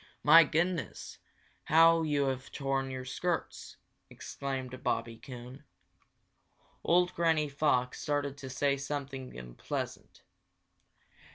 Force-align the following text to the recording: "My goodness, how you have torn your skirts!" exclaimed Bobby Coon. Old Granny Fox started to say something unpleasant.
"My 0.23 0.43
goodness, 0.43 1.19
how 1.65 2.01
you 2.01 2.23
have 2.25 2.51
torn 2.51 2.89
your 2.89 3.05
skirts!" 3.05 3.77
exclaimed 4.09 4.81
Bobby 4.81 5.15
Coon. 5.19 5.63
Old 6.83 7.13
Granny 7.13 7.47
Fox 7.49 8.01
started 8.01 8.35
to 8.39 8.49
say 8.49 8.77
something 8.77 9.37
unpleasant. 9.37 10.23